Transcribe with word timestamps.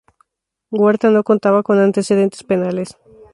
Huerta 0.71 1.11
no 1.11 1.23
contaba 1.23 1.61
con 1.61 1.77
antecedentes 1.77 2.43
penales. 2.43 2.97